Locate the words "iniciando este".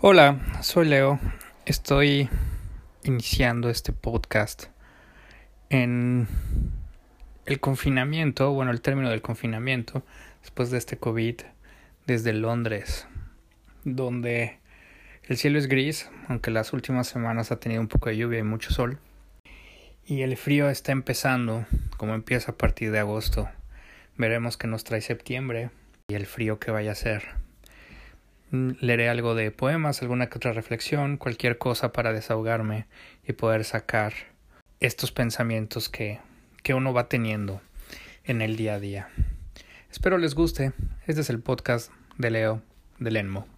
3.02-3.92